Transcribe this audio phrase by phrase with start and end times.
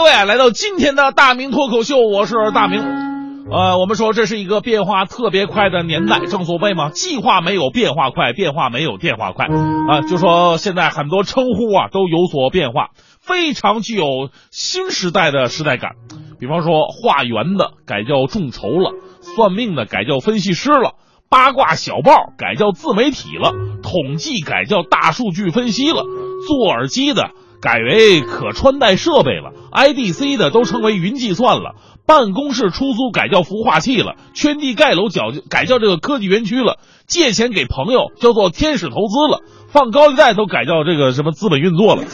[0.00, 2.80] 各位啊，来到今天的大明脱口秀，我是大明。
[3.52, 10.00] 呃，我们说这是一个变化特别快的年代，正所谓嘛，计划没有变化快，变化没有变化快啊。
[10.08, 15.90] 就说现在很多称呼啊都有所变化，非常具有新时代的时代感。
[16.38, 18.92] 比方说，化缘的改叫众筹了，
[19.36, 20.94] 算命的改叫分析师了，
[21.28, 26.06] 八卦小报改叫自媒体了，统计改叫大数据分析了，
[26.48, 27.32] 做耳机的。
[27.60, 31.74] 改为可穿戴设备了，IDC 的都称为云计算了，
[32.06, 42.04] 办公室出租改叫孵化器了，圈地盖楼叫改叫这个科技园区了，借钱给朋友叫做天使投资了，放高利贷都改叫这个什么资本运作了。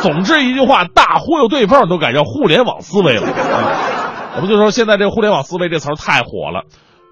[0.00, 3.22] 总之一句话，大忽悠对方都改叫互联网思维了。
[4.36, 6.62] 我们就说现在这“互联网思维”这词儿太火了，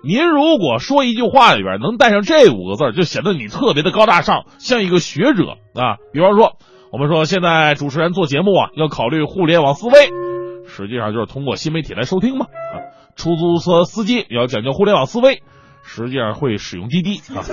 [0.05, 5.99] 您如果说一句话里边能带上这五个字，就显得你特别的高大上，像一个学者啊。
[6.13, 6.53] 比方说。
[6.93, 10.09] 我们说，现在主持人做节目啊，要考虑互联网思维，
[10.67, 12.47] 实际上就是通过新媒体来收听嘛。
[12.47, 12.75] 啊，
[13.15, 15.41] 出租车司机要讲究互联网思维，
[15.85, 17.47] 实际上会使用滴滴啊。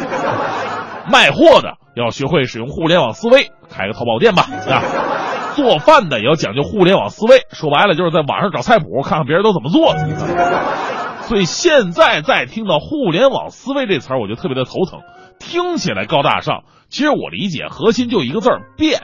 [1.11, 4.41] 卖货的要学会使用互联网思维，开个淘宝店吧。
[4.41, 4.81] 啊，
[5.55, 11.21] 做饭的也要讲究互联网思维，说白了就是在网上找菜谱，看看别人都怎么做的。
[11.21, 15.01] 所以现在再听到“互联网思维”这词儿，我就特别的头疼，
[15.37, 19.03] 听起来高大上，其实我理解核心就一个字儿：变。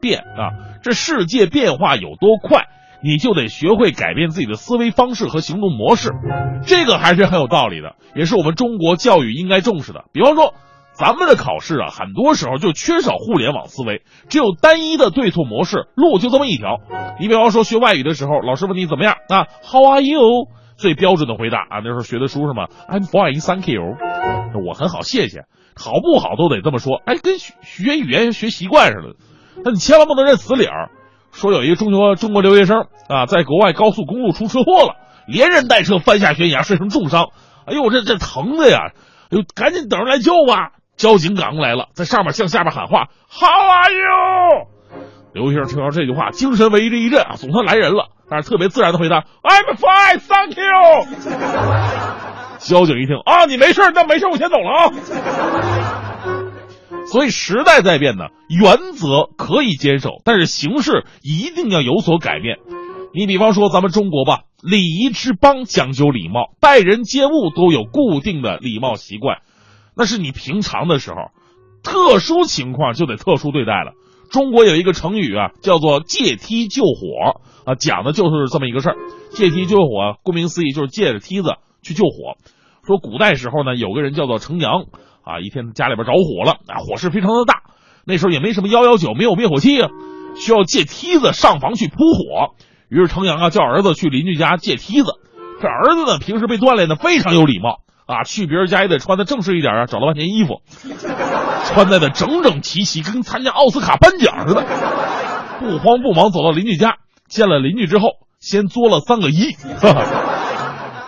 [0.00, 0.78] 变啊！
[0.82, 2.68] 这世界变化有多快，
[3.02, 6.10] 你就得学会改变自己的思维方式和行动模式。
[6.66, 10.04] 这个还是很有道理的，也是我们中国教育应该重视的。
[10.12, 10.54] 比方说，
[10.92, 16.78] 咱们的考试啊，很多时候就缺少互联网思维，只有单一的对错模式，路就这么一条。
[17.20, 20.48] 你比方说学外语的时候，老师问你怎么样啊？How are you？
[20.76, 23.82] 最标准的回答啊，那时候学的书是吗？I'm fine，thank you。
[24.64, 25.42] 我很好，谢谢。
[25.74, 29.14] 好不好都得这么说，哎，跟学语言学习惯似的。
[29.64, 30.90] 那你千万不能认死理儿，
[31.32, 37.28] 说有一个中国中国留学生啊，在国外高速公路出车祸了，连人带车翻下悬崖，摔成重伤。
[37.66, 38.92] 哎呦，这这疼的呀！
[39.30, 40.72] 哎呦，赶紧等着来救吧！
[40.96, 44.66] 交警赶过来了，在上面向下边喊话：“How are you？”
[45.34, 48.08] 留学生听到这句话，精神为之一振啊，总算来人了。
[48.30, 51.06] 但是特别自然的回答：“I'm fine, thank you。
[52.58, 56.07] ”交警一听啊，你没事，那没事，我先走了啊。
[57.10, 62.58] 所以时代在变呢，原则可以坚守，但是形式一定要有所改变。
[63.14, 69.38] 你比方说咱们中国吧，礼仪之邦讲究礼貌，待人接物都有固定的礼貌习惯，
[69.96, 71.16] 那是你平常的时候，
[71.82, 73.92] 特殊情况就得特殊对待了。
[74.30, 78.96] 中国有一个成语啊，叫做借梯救火啊，讲的就是这么一个事儿。
[79.30, 82.36] 借梯救火，顾名思义就是借着梯子去救火。
[82.86, 84.84] 说古代时候呢，有个人叫做程阳。
[85.28, 87.60] 啊，一天家里边着火了，啊，火势非常的大，
[88.06, 89.90] 那时候也没什么幺幺九，没有灭火器啊，
[90.34, 92.54] 需要借梯子上房去扑火。
[92.88, 95.12] 于是程阳啊叫儿子去邻居家借梯子。
[95.60, 100.62] 这儿子呢平时被锻炼的非常有礼貌啊，去别人家也得穿的正式一点啊，找了半天衣服，
[101.66, 104.64] 穿戴的整整齐齐，跟参加奥斯卡颁奖似的。
[105.60, 106.96] 不慌不忙走到邻居家，
[107.28, 109.54] 见了邻居之后，先作了三个揖。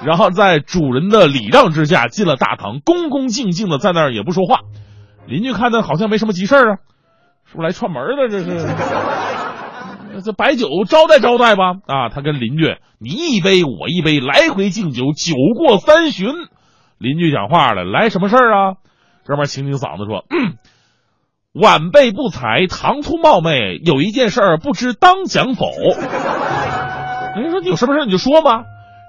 [0.05, 4.61] 然后在主人的礼让之下进了大堂，恭恭敬敬的在那儿也不说话。
[5.27, 6.77] 邻居看他好像没什么急事儿啊，
[7.45, 8.29] 是不是来串门的？
[8.29, 11.75] 这是， 这白酒招待招待吧。
[11.87, 16.29] 啊，他跟邻居你一杯我一杯，来回敬酒，酒过三巡。
[16.99, 18.75] 邻居讲话了，来什么事儿啊？
[19.27, 20.25] 哥们清清嗓子说
[21.55, 25.67] ：“晚辈不才，唐突冒昧，有一件事儿不知当讲否？”
[27.37, 28.65] 人 家说你有什么事你就说吧。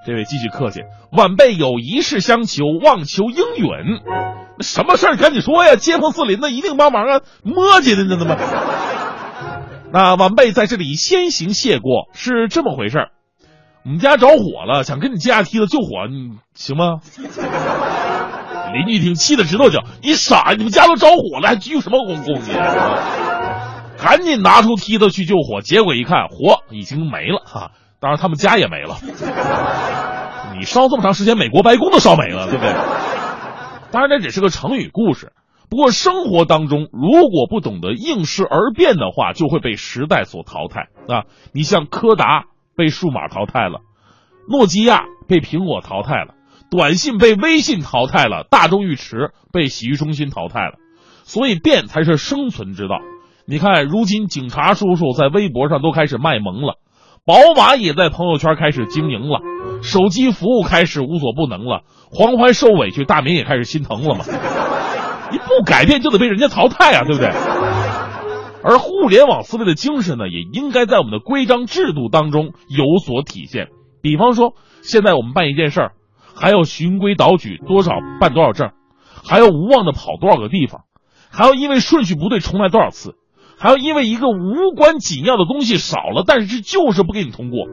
[0.05, 0.81] 这位继续客气，
[1.11, 3.67] 晚辈有一事相求，望求应允。
[4.59, 5.75] 什么事儿赶紧说呀！
[5.75, 7.21] 街坊四邻的一定帮忙啊！
[7.43, 8.35] 磨叽的呢，怎么？
[9.93, 12.09] 那晚辈在这里先行谢过。
[12.13, 13.09] 是这么回事
[13.83, 16.99] 我们家着火了，想跟你借下梯子救火，你行吗？
[18.73, 20.53] 邻居一听，气得直跺脚：“你傻！
[20.57, 22.53] 你们家都着火了，还鞠什么躬躬你？”
[24.01, 27.71] 赶紧拿出梯子去救火，结果一看，火已经没了哈。
[27.99, 28.95] 当然，他们家也没了。
[30.61, 32.71] 你烧这么长时间，美国白宫都烧没了，对不对？
[33.91, 35.33] 当然，这只是个成语故事。
[35.71, 40.81] 不过，生活当中如果不懂得应势而变的话，就会被时代所淘汰
[41.11, 41.25] 啊！
[41.51, 42.43] 你像柯达
[42.77, 43.79] 被数码淘汰了，
[44.47, 46.35] 诺基亚被苹果淘汰了，
[46.69, 50.75] 短信被微信淘汰了，大众浴池被洗浴中心淘汰了。
[51.23, 52.99] 所以，变才是生存之道。
[53.47, 56.75] 你看，如今警察叔叔在微博上都开始卖萌了。
[57.23, 59.41] 宝马也在朋友圈开始经营了，
[59.83, 64.25] 手机服务开始无所不能了，黄淮受委屈，大明也开始心疼了嘛？
[65.31, 67.29] 你不改变就得被人家淘汰啊，对不对？
[68.63, 73.67] 而互联网思维的精神呢，也应该在我们的规章制度当中有所体现。
[74.01, 75.91] 比方说，现在我们办一件事儿，
[76.35, 78.71] 还要循规蹈矩，多少办多少证，
[79.23, 80.81] 还要无望的跑多少个地方，
[81.29, 83.13] 还要因为顺序不对重来多少次，
[83.61, 87.67] 还要因为一个无关紧要的东西少了，但是就是不给你通过。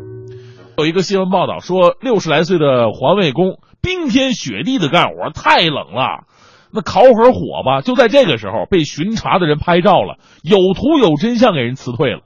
[0.76, 6.26] 有一个新闻报道说，六十来岁的环卫工冰天雪地的干活，太冷了。
[6.74, 12.20] 那烤会儿火吧，就在这个时候被巡查的人拍照了，有图有真相给人辞退了，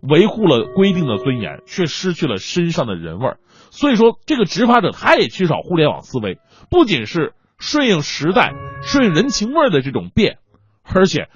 [0.00, 3.36] 维护了规定的尊严，却失去了身上的人味儿。
[3.70, 6.38] 所以说，这个执法者他也缺少互联网思维，
[6.70, 10.38] 不仅是顺应时代、顺应人情味的这种变，
[10.82, 11.28] 而且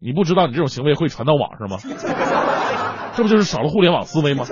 [0.00, 1.78] 你不知道你这种行为会传到网上吗？
[3.14, 4.44] 这不就是少了互联网思维吗？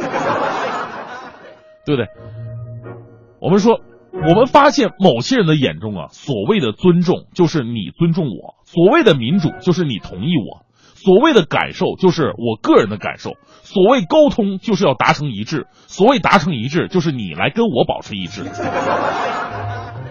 [1.84, 2.06] 对不对？
[3.40, 3.80] 我们说。
[4.18, 10.64] 我们发现某些人的眼中啊，所谓的尊重就是你尊重我，所谓的民主就是你同意我，
[10.94, 18.42] 所谓的感受就是我个人的感受，所谓沟通就是要达成一致，所谓达成一致就是你来跟我保持一致。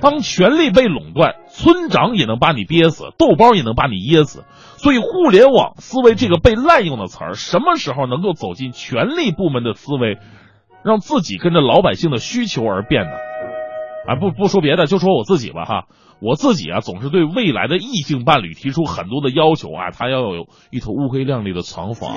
[0.06, 4.44] 当权力被垄断，村长也能把你憋死，豆包也能把你噎死。
[4.78, 10.20] 所以，互联网思维这个被滥用的词儿，什么时候能够走进权力部门的思维，
[10.84, 13.10] 让自己跟着老百姓的需求而变呢？
[14.08, 15.86] 啊，不不说别的，就说我自己吧哈，
[16.22, 22.14] 我自己啊总是对未来的异性伴侣提出很多的要求啊，他要有一头乌黑亮丽的长发，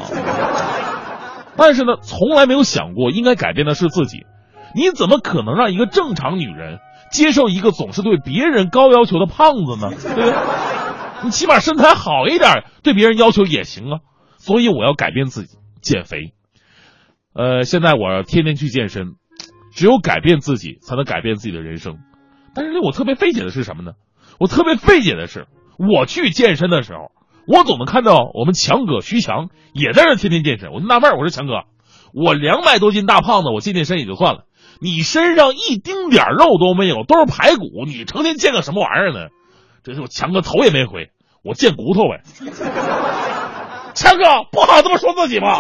[1.56, 4.26] 但是呢，从来没有想过应该改变的是自己。
[4.74, 6.78] 你怎么可能让一个正常女人
[7.10, 9.90] 接受一个总是对别人高要求的胖子呢？
[9.90, 10.34] 对不对？
[11.24, 14.00] 你起码身材好一点，对别人要求也行啊。
[14.36, 16.32] 所以我要改变自己，减肥。
[17.34, 19.14] 呃，现在我天天去健身。
[19.70, 21.98] 只有改变自己，才能改变自己的人生。
[22.52, 23.92] 但是令我特别费解的是什么呢？
[24.40, 25.46] 我特别费解的是，
[25.78, 27.12] 我去健身的时候，
[27.46, 30.72] 我总能看到我们强哥徐强也在那天天健身。
[30.72, 31.62] 我就纳闷，我说强哥，
[32.12, 34.46] 我两百多斤大胖子，我健健身也就算了，
[34.80, 39.28] 你身上一丁点肉都没有，都是排骨，你成天见个什么玩意儿呢？
[39.84, 41.10] 这是我强哥头也没回，
[41.42, 42.22] 我贱骨头呗。
[43.94, 45.56] 强哥不好这么说自己吧？